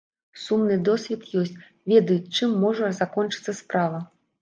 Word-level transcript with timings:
Сумны 0.43 0.77
досвед 0.87 1.27
ёсць, 1.43 1.61
ведаюць, 1.95 2.33
чым 2.35 2.59
можа 2.67 2.93
закончыцца 3.05 3.51
справа. 3.63 4.07